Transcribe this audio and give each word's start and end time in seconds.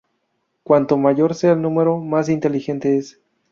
Cuanto 0.63 0.97
mayor 0.97 1.35
sea 1.35 1.51
el 1.53 1.61
número, 1.61 1.99
más 1.99 2.27
inteligente 2.27 2.97
es. 2.97 3.19